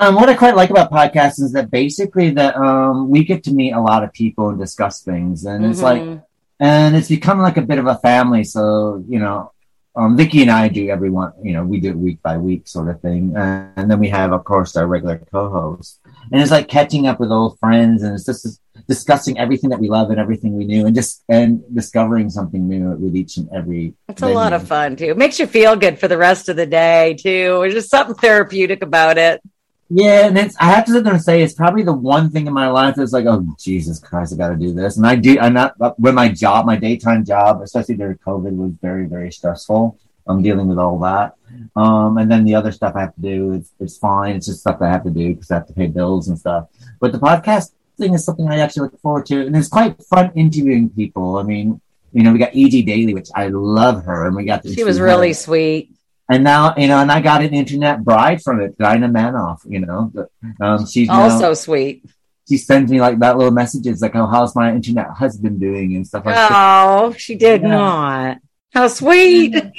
Um, 0.00 0.14
what 0.14 0.28
I 0.28 0.34
quite 0.34 0.54
like 0.54 0.70
about 0.70 0.92
podcasts 0.92 1.40
is 1.40 1.52
that 1.52 1.70
basically 1.70 2.30
that 2.30 2.56
um, 2.56 3.10
we 3.10 3.24
get 3.24 3.42
to 3.44 3.52
meet 3.52 3.72
a 3.72 3.80
lot 3.80 4.04
of 4.04 4.12
people 4.12 4.48
and 4.50 4.58
discuss 4.58 5.02
things, 5.02 5.44
and 5.44 5.66
it's 5.66 5.82
like, 5.82 6.02
Mhm. 6.02 6.22
and 6.60 6.94
it's 6.96 7.08
become 7.08 7.40
like 7.40 7.56
a 7.56 7.62
bit 7.62 7.78
of 7.78 7.86
a 7.86 7.96
family. 7.96 8.44
So 8.44 9.02
you 9.08 9.18
know, 9.18 9.50
um, 9.96 10.16
Vicky 10.16 10.42
and 10.42 10.52
I 10.52 10.68
do 10.68 10.88
every 10.88 11.10
one, 11.10 11.32
you 11.42 11.52
know, 11.52 11.64
we 11.64 11.80
do 11.80 11.90
it 11.90 11.98
week 11.98 12.22
by 12.22 12.38
week 12.38 12.68
sort 12.68 12.88
of 12.88 13.00
thing, 13.00 13.34
and, 13.36 13.72
and 13.76 13.90
then 13.90 13.98
we 13.98 14.08
have, 14.10 14.30
of 14.32 14.44
course, 14.44 14.76
our 14.76 14.86
regular 14.86 15.18
co-hosts, 15.32 15.98
and 16.30 16.40
it's 16.40 16.52
like 16.52 16.68
catching 16.68 17.08
up 17.08 17.18
with 17.18 17.32
old 17.32 17.58
friends, 17.58 18.04
and 18.04 18.14
it's 18.14 18.26
just 18.26 18.60
discussing 18.88 19.38
everything 19.38 19.70
that 19.70 19.78
we 19.78 19.88
love 19.88 20.10
and 20.10 20.18
everything 20.18 20.56
we 20.56 20.64
knew, 20.64 20.86
and 20.86 20.94
just 20.94 21.22
and 21.28 21.62
discovering 21.74 22.30
something 22.30 22.66
new 22.68 22.90
with 22.92 23.14
each 23.14 23.36
and 23.36 23.48
every. 23.54 23.94
It's 24.08 24.22
a 24.22 24.28
lot 24.28 24.52
of 24.52 24.66
fun 24.66 24.96
too. 24.96 25.06
It 25.06 25.18
makes 25.18 25.38
you 25.38 25.46
feel 25.46 25.76
good 25.76 25.98
for 25.98 26.08
the 26.08 26.16
rest 26.16 26.48
of 26.48 26.56
the 26.56 26.66
day 26.66 27.14
too. 27.14 27.58
There's 27.60 27.74
just 27.74 27.90
something 27.90 28.16
therapeutic 28.16 28.82
about 28.82 29.18
it. 29.18 29.42
Yeah, 29.90 30.26
and 30.26 30.36
it's 30.36 30.56
I 30.60 30.66
have 30.66 30.84
to 30.86 30.92
sit 30.92 31.04
there 31.04 31.14
and 31.14 31.22
say 31.22 31.42
it's 31.42 31.54
probably 31.54 31.82
the 31.82 31.94
one 31.94 32.30
thing 32.30 32.46
in 32.46 32.52
my 32.52 32.68
life 32.68 32.96
that's 32.96 33.12
like, 33.12 33.26
oh 33.26 33.46
Jesus 33.58 33.98
Christ, 33.98 34.34
I 34.34 34.36
got 34.36 34.50
to 34.50 34.56
do 34.56 34.74
this. 34.74 34.96
And 34.96 35.06
I 35.06 35.16
do. 35.16 35.38
I'm 35.38 35.54
not 35.54 35.74
when 35.98 36.14
my 36.14 36.28
job, 36.28 36.66
my 36.66 36.76
daytime 36.76 37.24
job, 37.24 37.62
especially 37.62 37.96
during 37.96 38.18
COVID, 38.18 38.54
was 38.56 38.72
very 38.82 39.06
very 39.06 39.32
stressful. 39.32 39.98
I'm 40.26 40.42
dealing 40.42 40.68
with 40.68 40.78
all 40.78 40.98
that, 40.98 41.36
um, 41.74 42.18
and 42.18 42.30
then 42.30 42.44
the 42.44 42.54
other 42.54 42.70
stuff 42.70 42.94
I 42.96 43.00
have 43.00 43.14
to 43.14 43.20
do 43.22 43.52
is 43.52 43.72
it's 43.80 43.96
fine. 43.96 44.36
It's 44.36 44.46
just 44.46 44.60
stuff 44.60 44.82
I 44.82 44.88
have 44.88 45.04
to 45.04 45.10
do 45.10 45.34
because 45.34 45.50
I 45.50 45.54
have 45.54 45.66
to 45.68 45.72
pay 45.72 45.86
bills 45.86 46.28
and 46.28 46.38
stuff. 46.38 46.68
But 47.00 47.12
the 47.12 47.18
podcast 47.18 47.72
thing 47.98 48.14
is 48.14 48.24
something 48.24 48.48
I 48.48 48.60
actually 48.60 48.84
look 48.84 49.00
forward 49.00 49.26
to, 49.26 49.46
and 49.46 49.56
it's 49.56 49.68
quite 49.68 50.02
fun 50.04 50.32
interviewing 50.34 50.90
people. 50.90 51.36
I 51.36 51.42
mean, 51.42 51.80
you 52.12 52.22
know, 52.22 52.32
we 52.32 52.38
got 52.38 52.54
E.G. 52.54 52.82
Daily, 52.82 53.14
which 53.14 53.28
I 53.34 53.48
love 53.48 54.04
her, 54.06 54.26
and 54.26 54.34
we 54.34 54.44
got 54.44 54.66
she 54.66 54.84
was 54.84 55.00
really 55.00 55.32
sweet 55.32 55.92
and 56.28 56.44
now 56.44 56.74
you 56.76 56.88
know, 56.88 56.98
and 56.98 57.10
I 57.10 57.20
got 57.20 57.42
an 57.42 57.54
internet 57.54 58.04
bride 58.04 58.42
from 58.42 58.60
it, 58.60 58.76
Dinah 58.78 59.08
Manoff. 59.08 59.60
You 59.64 59.80
know, 59.80 60.12
um, 60.60 60.86
she's 60.86 61.08
also 61.08 61.48
now, 61.48 61.54
sweet. 61.54 62.04
She 62.48 62.58
sends 62.58 62.90
me 62.90 63.00
like 63.00 63.18
that 63.20 63.36
little 63.38 63.52
messages, 63.52 64.02
like, 64.02 64.14
"Oh, 64.14 64.26
how's 64.26 64.54
my 64.54 64.72
internet 64.74 65.08
husband 65.08 65.58
doing?" 65.58 65.96
and 65.96 66.06
stuff 66.06 66.26
like 66.26 66.34
oh, 66.34 66.38
that. 66.38 66.50
Oh, 66.52 67.12
she 67.12 67.34
did 67.34 67.62
yeah. 67.62 67.68
not. 67.68 68.38
How 68.72 68.88
sweet. 68.88 69.54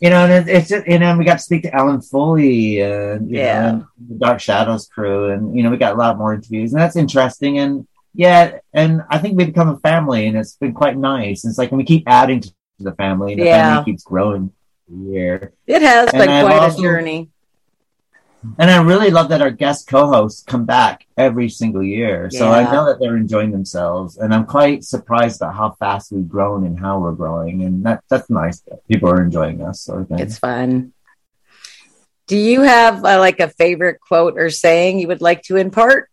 You 0.00 0.08
know, 0.08 0.24
and 0.24 0.48
it's 0.48 0.70
just, 0.70 0.86
you 0.86 0.98
know, 0.98 1.16
we 1.16 1.24
got 1.24 1.38
to 1.38 1.44
speak 1.44 1.62
to 1.64 1.74
Ellen 1.74 2.00
Foley 2.00 2.80
and, 2.80 3.30
yeah. 3.30 3.72
Know, 3.72 3.86
the 4.08 4.14
Dark 4.14 4.40
Shadows 4.40 4.88
crew. 4.88 5.30
And, 5.30 5.54
you 5.54 5.62
know, 5.62 5.70
we 5.70 5.76
got 5.76 5.94
a 5.94 5.98
lot 5.98 6.16
more 6.16 6.32
interviews 6.32 6.72
and 6.72 6.80
that's 6.80 6.96
interesting. 6.96 7.58
And 7.58 7.86
yeah, 8.14 8.58
and 8.72 9.02
I 9.10 9.18
think 9.18 9.36
we 9.36 9.44
become 9.44 9.68
a 9.68 9.78
family 9.80 10.26
and 10.26 10.38
it's 10.38 10.56
been 10.56 10.72
quite 10.72 10.96
nice. 10.96 11.44
It's 11.44 11.58
like 11.58 11.70
we 11.70 11.84
keep 11.84 12.04
adding 12.06 12.40
to 12.40 12.50
the 12.78 12.94
family 12.94 13.34
and 13.34 13.42
the 13.42 13.46
yeah. 13.46 13.74
family 13.74 13.92
keeps 13.92 14.02
growing 14.02 14.52
year. 14.90 15.52
It 15.66 15.82
has 15.82 16.10
been 16.12 16.44
quite 16.44 16.58
also, 16.58 16.78
a 16.78 16.82
journey. 16.82 17.28
And 18.58 18.70
I 18.70 18.80
really 18.82 19.10
love 19.10 19.28
that 19.28 19.42
our 19.42 19.50
guest 19.50 19.86
co-hosts 19.86 20.42
come 20.42 20.64
back 20.64 21.06
every 21.16 21.48
single 21.48 21.82
year. 21.82 22.28
Yeah. 22.32 22.38
So 22.38 22.50
I 22.50 22.70
know 22.72 22.86
that 22.86 22.98
they're 22.98 23.16
enjoying 23.16 23.50
themselves, 23.50 24.16
and 24.16 24.34
I'm 24.34 24.46
quite 24.46 24.84
surprised 24.84 25.42
at 25.42 25.52
how 25.52 25.72
fast 25.72 26.12
we've 26.12 26.28
grown 26.28 26.64
and 26.64 26.78
how 26.78 26.98
we're 26.98 27.12
growing, 27.12 27.62
and 27.62 27.84
that 27.84 28.02
that's 28.08 28.30
nice. 28.30 28.60
That 28.60 28.86
people 28.88 29.10
are 29.10 29.22
enjoying 29.22 29.62
us. 29.62 29.82
Sort 29.82 30.10
of. 30.10 30.20
It's 30.20 30.38
fun. 30.38 30.92
Do 32.26 32.36
you 32.36 32.62
have 32.62 33.04
uh, 33.04 33.18
like 33.18 33.40
a 33.40 33.48
favorite 33.48 34.00
quote 34.00 34.38
or 34.38 34.50
saying 34.50 35.00
you 35.00 35.08
would 35.08 35.20
like 35.20 35.42
to 35.44 35.56
impart? 35.56 36.08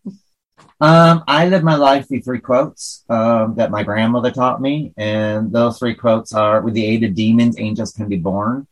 Um, 0.80 1.24
I 1.26 1.48
live 1.48 1.64
my 1.64 1.76
life 1.76 2.08
through 2.08 2.22
three 2.22 2.40
quotes 2.40 3.04
um, 3.08 3.54
that 3.56 3.70
my 3.70 3.82
grandmother 3.82 4.30
taught 4.30 4.60
me, 4.60 4.92
and 4.96 5.50
those 5.50 5.78
three 5.78 5.94
quotes 5.94 6.34
are: 6.34 6.60
"With 6.60 6.74
the 6.74 6.84
aid 6.84 7.04
of 7.04 7.14
demons, 7.14 7.58
angels 7.58 7.92
can 7.92 8.08
be 8.08 8.16
born." 8.16 8.66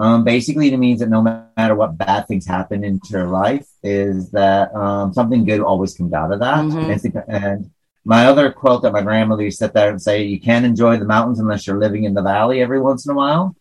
Um, 0.00 0.24
basically, 0.24 0.72
it 0.72 0.78
means 0.78 1.00
that 1.00 1.10
no 1.10 1.20
matter 1.20 1.74
what 1.74 1.98
bad 1.98 2.26
things 2.26 2.46
happen 2.46 2.84
into 2.84 3.10
your 3.10 3.26
life, 3.26 3.68
is 3.82 4.30
that 4.30 4.74
um, 4.74 5.12
something 5.12 5.44
good 5.44 5.60
always 5.60 5.92
comes 5.94 6.14
out 6.14 6.32
of 6.32 6.40
that. 6.40 6.64
Mm-hmm. 6.64 7.18
And 7.28 7.70
my 8.06 8.24
other 8.24 8.50
quote 8.50 8.80
that 8.82 8.94
my 8.94 9.02
grandmother 9.02 9.42
used 9.42 9.58
to 9.58 9.66
sit 9.66 9.74
there 9.74 9.90
and 9.90 10.00
say: 10.00 10.22
"You 10.22 10.40
can't 10.40 10.64
enjoy 10.64 10.96
the 10.96 11.04
mountains 11.04 11.38
unless 11.38 11.66
you're 11.66 11.78
living 11.78 12.04
in 12.04 12.14
the 12.14 12.22
valley 12.22 12.62
every 12.62 12.80
once 12.80 13.04
in 13.04 13.12
a 13.12 13.14
while." 13.14 13.54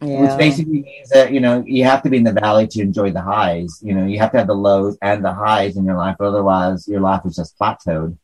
Yeah. 0.00 0.22
Which 0.22 0.38
basically 0.38 0.80
means 0.80 1.10
that, 1.10 1.30
you 1.32 1.40
know, 1.40 1.62
you 1.66 1.84
have 1.84 2.02
to 2.04 2.08
be 2.08 2.16
in 2.16 2.24
the 2.24 2.32
valley 2.32 2.66
to 2.68 2.80
enjoy 2.80 3.10
the 3.10 3.20
highs. 3.20 3.80
You 3.82 3.94
know, 3.94 4.06
you 4.06 4.18
have 4.20 4.32
to 4.32 4.38
have 4.38 4.46
the 4.46 4.54
lows 4.54 4.96
and 5.02 5.22
the 5.22 5.34
highs 5.34 5.76
in 5.76 5.84
your 5.84 5.96
life. 5.96 6.16
Otherwise, 6.20 6.88
your 6.88 7.00
life 7.00 7.20
is 7.26 7.36
just 7.36 7.58
plateaued. 7.58 8.16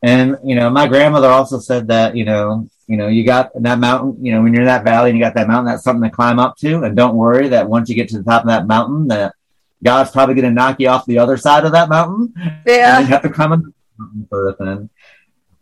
And, 0.00 0.38
you 0.42 0.54
know, 0.54 0.70
my 0.70 0.88
grandmother 0.88 1.28
also 1.28 1.58
said 1.58 1.88
that, 1.88 2.16
you 2.16 2.24
know, 2.24 2.68
you 2.86 2.96
know, 2.96 3.08
you 3.08 3.24
got 3.24 3.50
that 3.62 3.78
mountain, 3.78 4.24
you 4.24 4.32
know, 4.32 4.42
when 4.42 4.52
you're 4.52 4.62
in 4.62 4.66
that 4.68 4.84
valley 4.84 5.10
and 5.10 5.18
you 5.18 5.24
got 5.24 5.34
that 5.34 5.48
mountain, 5.48 5.66
that's 5.66 5.84
something 5.84 6.08
to 6.08 6.14
climb 6.14 6.38
up 6.38 6.56
to. 6.58 6.82
And 6.82 6.96
don't 6.96 7.16
worry 7.16 7.48
that 7.48 7.68
once 7.68 7.88
you 7.88 7.94
get 7.94 8.08
to 8.10 8.18
the 8.18 8.24
top 8.24 8.42
of 8.42 8.48
that 8.48 8.66
mountain, 8.66 9.08
that 9.08 9.34
God's 9.82 10.10
probably 10.10 10.34
going 10.34 10.44
to 10.44 10.50
knock 10.50 10.80
you 10.80 10.88
off 10.88 11.06
the 11.06 11.18
other 11.18 11.36
side 11.36 11.64
of 11.64 11.72
that 11.72 11.88
mountain. 11.88 12.34
Yeah. 12.66 12.98
And 12.98 13.08
you 13.08 13.12
have 13.12 13.22
to 13.22 13.30
climb 13.30 13.52
up 13.52 13.60
mountain 13.98 14.28
sort 14.28 14.48
of 14.48 14.58
thing. 14.58 14.90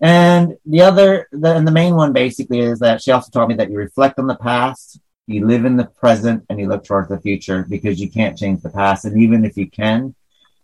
And 0.01 0.57
the 0.65 0.81
other, 0.83 1.29
the, 1.31 1.55
and 1.55 1.67
the 1.67 1.73
main 1.73 1.95
one 1.95 2.13
basically 2.13 2.61
is 2.61 2.79
that 2.79 3.03
she 3.03 3.11
also 3.11 3.31
taught 3.31 3.49
me 3.49 3.55
that 3.57 3.71
you 3.71 3.77
reflect 3.77 4.19
on 4.19 4.27
the 4.27 4.37
past 4.37 4.99
you 5.31 5.47
live 5.47 5.65
in 5.65 5.77
the 5.77 5.85
present 5.85 6.45
and 6.49 6.59
you 6.59 6.69
look 6.69 6.85
towards 6.85 7.09
the 7.09 7.21
future 7.21 7.65
because 7.69 8.01
you 8.01 8.11
can't 8.11 8.37
change 8.37 8.63
the 8.63 8.71
past. 8.71 9.05
And 9.05 9.21
even 9.23 9.45
if 9.45 9.57
you 9.57 9.71
can, 9.71 10.15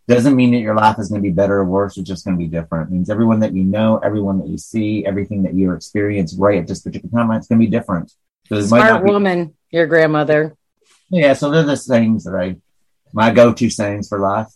doesn't 0.08 0.36
mean 0.36 0.52
that 0.52 0.58
your 0.58 0.74
life 0.74 0.98
is 0.98 1.08
going 1.08 1.20
to 1.20 1.28
be 1.28 1.32
better 1.32 1.56
or 1.56 1.64
worse. 1.64 1.96
It's 1.96 2.08
just 2.08 2.24
going 2.24 2.36
to 2.36 2.38
be 2.38 2.46
different. 2.48 2.88
It 2.88 2.92
means 2.92 3.10
everyone 3.10 3.40
that 3.40 3.54
you 3.54 3.64
know, 3.64 3.98
everyone 3.98 4.38
that 4.38 4.48
you 4.48 4.58
see, 4.58 5.04
everything 5.04 5.42
that 5.42 5.54
you 5.54 5.72
experience 5.72 6.34
right 6.34 6.58
at 6.58 6.68
this 6.68 6.80
particular 6.80 7.10
time, 7.10 7.30
it's 7.32 7.48
going 7.48 7.60
to 7.60 7.66
be 7.66 7.70
different. 7.70 8.12
So 8.48 8.60
Smart 8.60 9.04
be- 9.04 9.10
woman, 9.10 9.54
your 9.70 9.86
grandmother. 9.86 10.56
Yeah, 11.10 11.32
so 11.32 11.50
they're 11.50 11.64
the 11.64 11.76
things 11.76 12.24
that 12.24 12.34
I, 12.34 12.56
my 13.12 13.32
go-to 13.32 13.70
sayings 13.70 14.08
for 14.08 14.18
life. 14.20 14.48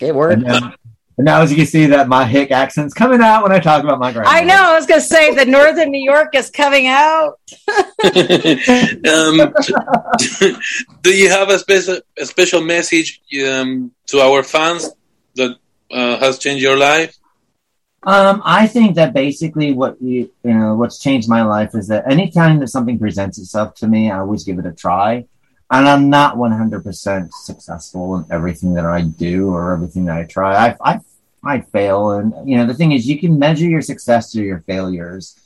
It 0.00 0.14
works. 0.14 0.42
And, 0.46 0.74
and 1.18 1.26
now, 1.26 1.42
as 1.42 1.50
you 1.50 1.56
can 1.56 1.66
see, 1.66 1.86
that 1.86 2.08
my 2.08 2.24
hick 2.24 2.50
accent's 2.50 2.94
coming 2.94 3.20
out 3.20 3.42
when 3.42 3.52
I 3.52 3.58
talk 3.60 3.84
about 3.84 3.98
my 3.98 4.12
grandma. 4.12 4.30
I 4.30 4.44
know. 4.44 4.54
I 4.54 4.74
was 4.74 4.86
going 4.86 5.00
to 5.00 5.06
say 5.06 5.34
the 5.34 5.44
Northern 5.44 5.90
New 5.90 6.02
York 6.02 6.34
is 6.34 6.50
coming 6.50 6.86
out. 6.86 7.38
um, 7.68 9.52
do 11.02 11.10
you 11.14 11.28
have 11.28 11.50
a 11.50 11.58
special 11.58 12.00
a 12.18 12.24
special 12.24 12.62
message 12.62 13.20
um, 13.46 13.92
to 14.06 14.20
our 14.20 14.42
fans 14.42 14.90
that 15.34 15.58
uh, 15.90 16.18
has 16.18 16.38
changed 16.38 16.62
your 16.62 16.78
life? 16.78 17.14
Um, 18.04 18.40
I 18.44 18.66
think 18.66 18.96
that 18.96 19.12
basically 19.12 19.72
what 19.72 20.00
you, 20.00 20.30
you 20.42 20.54
know 20.54 20.74
what's 20.76 20.98
changed 20.98 21.28
my 21.28 21.42
life 21.42 21.74
is 21.74 21.88
that 21.88 22.10
anytime 22.10 22.58
that 22.60 22.68
something 22.68 22.98
presents 22.98 23.38
itself 23.38 23.74
to 23.76 23.86
me, 23.86 24.10
I 24.10 24.20
always 24.20 24.44
give 24.44 24.58
it 24.58 24.66
a 24.66 24.72
try 24.72 25.26
and 25.72 25.88
I'm 25.88 26.10
not 26.10 26.36
100% 26.36 27.32
successful 27.32 28.16
in 28.16 28.26
everything 28.30 28.74
that 28.74 28.84
I 28.84 29.02
do 29.02 29.48
or 29.48 29.72
everything 29.72 30.04
that 30.04 30.18
I 30.18 30.24
try. 30.24 30.68
I, 30.68 30.76
I, 30.84 31.00
I 31.42 31.60
fail. 31.60 32.10
And, 32.10 32.48
you 32.48 32.58
know, 32.58 32.66
the 32.66 32.74
thing 32.74 32.92
is, 32.92 33.08
you 33.08 33.18
can 33.18 33.38
measure 33.38 33.64
your 33.64 33.80
success 33.80 34.32
through 34.32 34.44
your 34.44 34.60
failures 34.60 35.38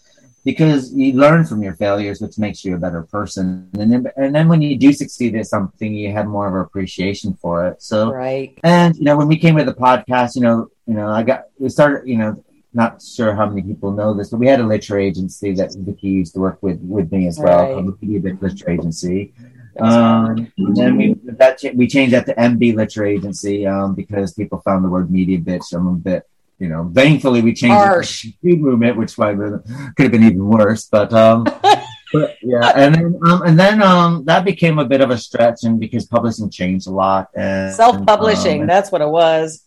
because 0.45 0.93
you 0.93 1.13
learn 1.13 1.47
from 1.47 1.63
your 1.63 1.75
failures, 1.75 2.21
which 2.21 2.39
makes 2.39 2.65
you 2.65 2.75
a 2.75 2.79
better 2.79 3.05
person. 3.05 3.71
And 3.79 3.93
then, 3.93 4.07
and 4.17 4.35
then 4.35 4.49
when 4.49 4.63
you 4.63 4.77
do 4.77 4.93
succeed 4.93 5.37
at 5.37 5.47
something, 5.47 5.95
you 5.95 6.11
have 6.13 6.27
more 6.27 6.49
of 6.49 6.55
an 6.55 6.61
appreciation 6.61 7.35
for 7.35 7.69
it. 7.69 7.81
So, 7.81 8.13
right. 8.13 8.59
And, 8.65 8.97
you 8.97 9.05
know, 9.05 9.17
when 9.17 9.29
we 9.29 9.39
came 9.39 9.55
with 9.55 9.67
the 9.67 9.75
podcast, 9.75 10.35
you 10.35 10.43
know, 10.43 10.69
you 10.87 10.95
know, 10.95 11.09
I 11.09 11.23
got, 11.23 11.45
we 11.59 11.69
started, 11.69 12.09
you 12.09 12.19
know, 12.19 12.43
not 12.75 13.01
sure 13.01 13.35
how 13.35 13.47
many 13.47 13.63
people 13.63 13.93
know 13.93 14.13
this, 14.13 14.31
but 14.31 14.39
we 14.39 14.49
had 14.49 14.61
a 14.61 14.67
literary 14.67 15.07
agency 15.07 15.53
that 15.55 15.75
Vicky 15.79 16.09
used 16.09 16.35
to 16.35 16.41
work 16.41 16.63
with 16.63 16.79
with 16.81 17.11
me 17.11 17.27
as 17.27 17.39
well, 17.39 17.63
right. 17.63 17.73
called 17.73 17.99
the 18.01 18.07
Media 18.07 18.37
Literary 18.39 18.79
Agency. 18.79 19.33
Um, 19.79 20.53
and 20.57 20.77
then 20.77 20.97
we 20.97 21.15
that 21.25 21.61
we 21.75 21.87
changed 21.87 22.15
that 22.15 22.27
to 22.27 22.35
MB 22.35 22.77
Literary 22.77 23.17
Agency 23.17 23.67
um, 23.67 23.95
because 23.95 24.33
people 24.33 24.61
found 24.61 24.85
the 24.85 24.89
word 24.89 25.11
media 25.11 25.39
bitch. 25.39 25.73
I'm 25.73 25.87
a 25.87 25.93
bit, 25.93 26.29
you 26.59 26.69
know. 26.69 26.91
Thankfully, 26.95 27.43
we 27.43 27.53
changed 27.53 27.75
Harsh. 27.75 28.27
it 28.27 28.35
to 28.43 28.57
movement, 28.57 28.97
which 28.97 29.17
could 29.17 29.31
have 29.31 30.13
been 30.13 30.23
even 30.23 30.47
worse. 30.47 30.87
But 30.87 31.13
um, 31.13 31.45
but 32.13 32.37
yeah, 32.43 32.73
and 32.75 32.95
then 32.95 33.21
um, 33.27 33.43
and 33.43 33.59
then 33.59 33.83
um, 33.83 34.25
that 34.25 34.45
became 34.45 34.79
a 34.79 34.85
bit 34.85 35.01
of 35.01 35.11
a 35.11 35.19
stretch, 35.19 35.65
and 35.65 35.79
because 35.79 36.07
publishing 36.07 36.51
changed 36.51 36.87
a 36.87 36.93
lot. 36.93 37.29
And 37.35 37.75
self-publishing, 37.75 38.63
um, 38.63 38.67
that's 38.67 38.91
what 38.91 39.01
it 39.01 39.09
was. 39.09 39.63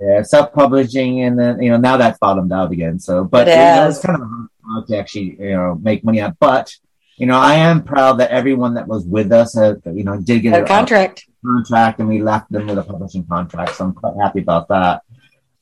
Yeah, 0.00 0.22
self-publishing, 0.22 1.22
and 1.22 1.38
then 1.38 1.62
you 1.62 1.70
know 1.70 1.76
now 1.76 1.96
that's 1.96 2.18
bottomed 2.18 2.52
out 2.52 2.72
again. 2.72 2.98
So, 2.98 3.24
but 3.24 3.46
it 3.46 3.52
you 3.52 3.56
know, 3.56 3.88
it's 3.88 4.00
kind 4.00 4.20
of 4.20 4.28
hard 4.66 4.86
to 4.88 4.98
actually 4.98 5.36
you 5.38 5.52
know 5.52 5.78
make 5.80 6.02
money 6.04 6.20
out, 6.20 6.36
but 6.40 6.74
you 7.16 7.26
know, 7.26 7.38
I 7.38 7.54
am 7.54 7.84
proud 7.84 8.14
that 8.14 8.30
everyone 8.30 8.74
that 8.74 8.88
was 8.88 9.04
with 9.04 9.32
us, 9.32 9.56
uh, 9.56 9.74
you 9.86 10.04
know, 10.04 10.20
did 10.20 10.40
get 10.40 10.60
a 10.60 10.66
contract. 10.66 11.26
Contract, 11.44 12.00
and 12.00 12.08
we 12.08 12.20
left 12.20 12.50
them 12.50 12.66
with 12.66 12.78
a 12.78 12.82
publishing 12.82 13.26
contract. 13.26 13.76
So 13.76 13.84
I'm 13.84 13.92
quite 13.92 14.14
happy 14.20 14.40
about 14.40 14.68
that. 14.68 15.02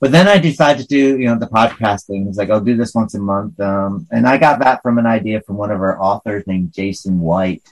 But 0.00 0.10
then 0.10 0.26
I 0.26 0.38
decided 0.38 0.82
to 0.82 0.88
do, 0.88 1.18
you 1.18 1.26
know, 1.26 1.38
the 1.38 1.46
podcasting. 1.46 2.26
It's 2.28 2.38
like 2.38 2.50
I'll 2.50 2.60
do 2.60 2.76
this 2.76 2.94
once 2.94 3.14
a 3.14 3.20
month, 3.20 3.60
um, 3.60 4.06
and 4.10 4.26
I 4.26 4.38
got 4.38 4.60
that 4.60 4.82
from 4.82 4.98
an 4.98 5.06
idea 5.06 5.42
from 5.42 5.56
one 5.56 5.70
of 5.70 5.80
our 5.80 6.00
authors 6.00 6.44
named 6.46 6.72
Jason 6.72 7.20
White. 7.20 7.62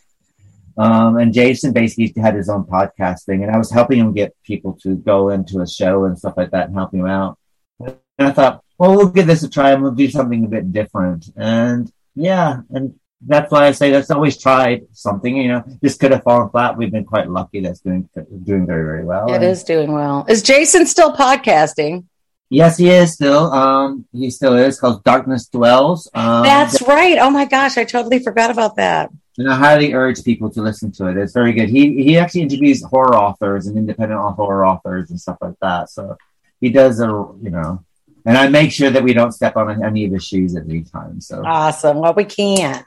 Um, 0.76 1.16
and 1.16 1.34
Jason 1.34 1.72
basically 1.72 2.12
had 2.22 2.34
his 2.34 2.48
own 2.48 2.64
podcasting, 2.64 3.42
and 3.42 3.50
I 3.50 3.58
was 3.58 3.70
helping 3.70 3.98
him 3.98 4.12
get 4.12 4.36
people 4.44 4.78
to 4.82 4.94
go 4.94 5.30
into 5.30 5.60
a 5.60 5.68
show 5.68 6.04
and 6.04 6.18
stuff 6.18 6.34
like 6.36 6.50
that, 6.52 6.66
and 6.66 6.74
helping 6.74 7.00
him 7.00 7.06
out. 7.06 7.38
And 7.80 7.98
I 8.18 8.30
thought, 8.30 8.62
well, 8.78 8.94
we'll 8.94 9.08
give 9.08 9.26
this 9.26 9.42
a 9.42 9.50
try, 9.50 9.72
and 9.72 9.82
we'll 9.82 9.92
do 9.92 10.10
something 10.10 10.44
a 10.44 10.48
bit 10.48 10.72
different. 10.72 11.30
And 11.36 11.90
yeah, 12.14 12.60
and 12.70 12.94
that's 13.22 13.50
why 13.52 13.66
I 13.66 13.72
say 13.72 13.92
let's 13.92 14.10
always 14.10 14.38
try 14.38 14.82
something. 14.92 15.36
You 15.36 15.48
know, 15.48 15.64
this 15.80 15.96
could 15.96 16.10
have 16.12 16.22
fallen 16.22 16.48
flat. 16.50 16.76
We've 16.76 16.90
been 16.90 17.04
quite 17.04 17.28
lucky. 17.28 17.60
That's 17.60 17.80
doing 17.80 18.08
doing 18.44 18.66
very 18.66 18.84
very 18.84 19.04
well. 19.04 19.28
It 19.30 19.36
and, 19.36 19.44
is 19.44 19.62
doing 19.62 19.92
well. 19.92 20.24
Is 20.28 20.42
Jason 20.42 20.86
still 20.86 21.14
podcasting? 21.14 22.04
Yes, 22.48 22.78
he 22.78 22.90
is 22.90 23.12
still. 23.12 23.52
Um, 23.52 24.06
he 24.12 24.30
still 24.30 24.56
is 24.56 24.80
called 24.80 25.04
Darkness 25.04 25.46
Dwells. 25.46 26.08
Um, 26.14 26.42
that's 26.42 26.82
right. 26.82 27.18
Oh 27.18 27.30
my 27.30 27.44
gosh, 27.44 27.78
I 27.78 27.84
totally 27.84 28.18
forgot 28.18 28.50
about 28.50 28.76
that. 28.76 29.10
And 29.38 29.48
I 29.48 29.56
highly 29.56 29.92
urge 29.94 30.24
people 30.24 30.50
to 30.50 30.60
listen 30.60 30.90
to 30.92 31.06
it. 31.06 31.16
It's 31.16 31.32
very 31.32 31.52
good. 31.52 31.68
He 31.68 32.02
he 32.02 32.18
actually 32.18 32.42
interviews 32.42 32.82
horror 32.82 33.16
authors 33.16 33.66
and 33.66 33.78
independent 33.78 34.20
horror 34.34 34.66
authors 34.66 35.10
and 35.10 35.20
stuff 35.20 35.38
like 35.40 35.54
that. 35.62 35.90
So 35.90 36.16
he 36.60 36.70
does 36.70 37.00
a 37.00 37.06
you 37.06 37.50
know 37.50 37.84
and 38.26 38.36
I 38.36 38.48
make 38.48 38.72
sure 38.72 38.90
that 38.90 39.02
we 39.02 39.12
don't 39.12 39.32
step 39.32 39.56
on 39.56 39.84
any 39.84 40.04
of 40.04 40.12
the 40.12 40.20
shoes 40.20 40.56
at 40.56 40.64
any 40.64 40.82
time. 40.82 41.20
So 41.20 41.42
awesome. 41.44 41.98
Well, 41.98 42.14
we 42.14 42.24
can't. 42.24 42.86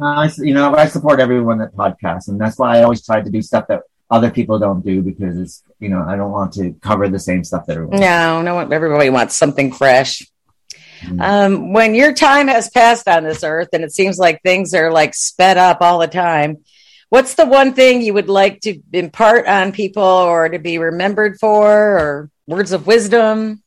I, 0.00 0.30
you 0.38 0.54
know, 0.54 0.74
I 0.74 0.86
support 0.86 1.20
everyone 1.20 1.58
that 1.58 1.74
podcasts, 1.74 2.28
and 2.28 2.40
that's 2.40 2.58
why 2.58 2.78
I 2.78 2.82
always 2.82 3.04
try 3.04 3.20
to 3.20 3.30
do 3.30 3.42
stuff 3.42 3.66
that 3.68 3.82
other 4.10 4.30
people 4.30 4.58
don't 4.58 4.84
do 4.84 5.02
because 5.02 5.38
it's 5.38 5.62
you 5.80 5.88
know 5.88 6.02
I 6.06 6.16
don't 6.16 6.30
want 6.30 6.52
to 6.54 6.72
cover 6.80 7.08
the 7.08 7.18
same 7.18 7.44
stuff 7.44 7.66
that 7.66 7.76
everyone. 7.76 8.00
No, 8.00 8.42
no 8.42 8.58
everybody 8.58 9.10
wants 9.10 9.36
something 9.36 9.72
fresh. 9.72 10.26
Mhm. 11.02 11.20
Um, 11.20 11.72
when 11.72 11.94
your 11.94 12.12
time 12.12 12.48
has 12.48 12.70
passed 12.70 13.06
on 13.06 13.22
this 13.22 13.44
earth 13.44 13.68
and 13.72 13.84
it 13.84 13.92
seems 13.92 14.18
like 14.18 14.42
things 14.42 14.74
are 14.74 14.90
like 14.90 15.14
sped 15.14 15.56
up 15.56 15.78
all 15.80 15.98
the 15.98 16.08
time, 16.08 16.58
what's 17.08 17.34
the 17.34 17.46
one 17.46 17.72
thing 17.72 18.02
you 18.02 18.14
would 18.14 18.28
like 18.28 18.60
to 18.60 18.80
impart 18.92 19.46
on 19.46 19.72
people 19.72 20.02
or 20.02 20.48
to 20.48 20.58
be 20.58 20.78
remembered 20.78 21.38
for 21.38 21.98
or 21.98 22.30
words 22.46 22.72
of 22.72 22.86
wisdom? 22.86 23.62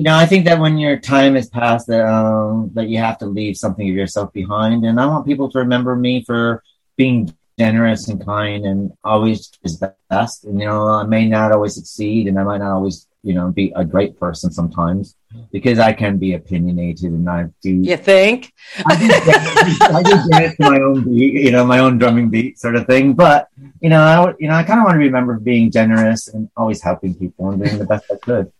you 0.00 0.04
know, 0.04 0.16
I 0.16 0.24
think 0.24 0.44
that 0.46 0.58
when 0.58 0.78
your 0.78 0.98
time 0.98 1.34
has 1.34 1.48
passed, 1.48 1.88
that 1.88 2.06
um, 2.06 2.70
that 2.74 2.88
you 2.88 2.98
have 2.98 3.18
to 3.18 3.26
leave 3.26 3.56
something 3.56 3.88
of 3.88 3.94
yourself 3.94 4.32
behind, 4.32 4.84
and 4.84 5.00
I 5.00 5.06
want 5.06 5.26
people 5.26 5.50
to 5.50 5.58
remember 5.58 5.96
me 5.96 6.24
for 6.24 6.62
being 6.96 7.34
generous 7.58 8.08
and 8.08 8.24
kind 8.24 8.64
and 8.64 8.92
always 9.04 9.50
is 9.62 9.82
best. 10.08 10.44
And 10.44 10.58
you 10.58 10.66
know, 10.66 10.88
I 10.88 11.04
may 11.04 11.28
not 11.28 11.52
always 11.52 11.74
succeed, 11.74 12.28
and 12.28 12.38
I 12.38 12.44
might 12.44 12.58
not 12.58 12.72
always, 12.72 13.06
you 13.22 13.34
know, 13.34 13.50
be 13.50 13.72
a 13.76 13.84
great 13.84 14.18
person 14.18 14.50
sometimes 14.50 15.14
because 15.52 15.78
I 15.78 15.92
can 15.92 16.18
be 16.18 16.34
opinionated 16.34 17.12
and 17.12 17.28
I 17.28 17.46
do. 17.62 17.70
You 17.70 17.96
think? 17.96 18.52
I 18.86 18.96
do 18.96 19.08
dance, 19.08 19.80
I 19.82 20.02
do 20.02 20.28
dance 20.30 20.56
to 20.56 20.70
my 20.70 20.80
own 20.80 21.04
beat, 21.04 21.34
you 21.44 21.50
know, 21.50 21.66
my 21.66 21.80
own 21.80 21.98
drumming 21.98 22.30
beat 22.30 22.58
sort 22.58 22.76
of 22.76 22.86
thing. 22.86 23.12
But 23.12 23.48
you 23.80 23.90
know, 23.90 24.02
I 24.02 24.34
you 24.38 24.48
know, 24.48 24.54
I 24.54 24.62
kind 24.62 24.80
of 24.80 24.84
want 24.84 24.94
to 24.94 25.00
remember 25.00 25.38
being 25.38 25.70
generous 25.70 26.28
and 26.28 26.48
always 26.56 26.82
helping 26.82 27.14
people 27.14 27.50
and 27.50 27.62
doing 27.62 27.78
the 27.78 27.84
best 27.84 28.10
I 28.10 28.16
could. 28.16 28.52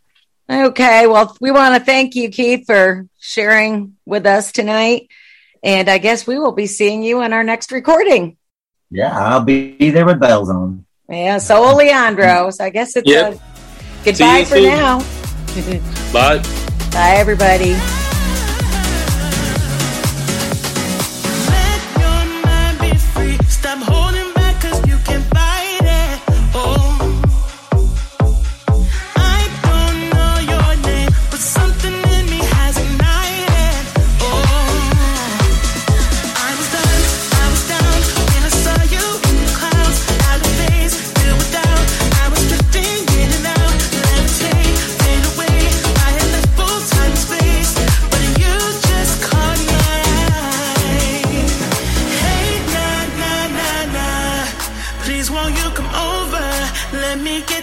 Okay. 0.51 1.07
Well, 1.07 1.37
we 1.41 1.53
want 1.53 1.77
to 1.77 1.85
thank 1.85 2.17
you, 2.17 2.29
Keith, 2.29 2.67
for 2.67 3.07
sharing 3.19 3.97
with 4.05 4.27
us 4.27 4.53
tonight. 4.53 5.09
And 5.63 5.89
I 5.89 5.99
guess 5.99 6.27
we 6.27 6.39
will 6.39 6.53
be 6.53 6.67
seeing 6.67 7.03
you 7.03 7.23
in 7.23 7.33
our 7.33 7.45
next 7.45 7.71
recording. 7.71 8.37
Yeah, 8.91 9.17
I'll 9.17 9.45
be 9.45 9.91
there 9.91 10.05
with 10.05 10.19
bells 10.19 10.51
on. 10.51 10.87
Yeah. 11.09 11.39
So 11.39 11.61
will 11.61 11.77
Leandro. 11.77 12.51
So 12.51 12.65
I 12.65 12.71
guess 12.71 12.97
it's 12.97 13.09
Yep. 13.09 13.35
a 13.35 13.50
goodbye 14.05 14.45
for 14.45 14.57
soon. 14.57 14.65
now. 14.65 14.99
Bye. 16.13 16.43
Bye, 16.93 17.15
everybody. 17.19 18.00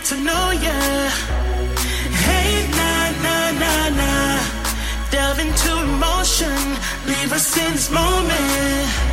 To 0.10 0.16
know 0.16 0.52
ya. 0.52 1.10
Hey, 2.24 2.66
nah, 2.72 3.12
nah, 3.24 3.52
nah, 3.60 3.90
nah. 3.90 4.40
Delve 5.12 5.40
into 5.40 5.72
emotion. 5.84 6.58
Leave 7.08 7.34
us 7.34 7.58
in 7.58 7.74
this 7.74 7.92
moment. 7.92 9.07